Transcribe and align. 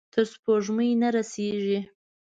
تر 0.13 0.23
سپوږمۍ 0.31 0.91
نه 1.01 1.09
رسیږې 1.15 1.79